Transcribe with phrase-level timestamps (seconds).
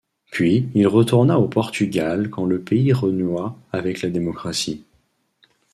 [0.31, 4.83] Puis il retourna au Portugal quand le pays renoua avec la démocratie.